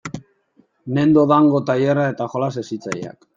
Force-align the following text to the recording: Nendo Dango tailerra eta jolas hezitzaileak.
Nendo 0.99 1.25
Dango 1.33 1.61
tailerra 1.69 2.07
eta 2.15 2.29
jolas 2.33 2.53
hezitzaileak. 2.63 3.23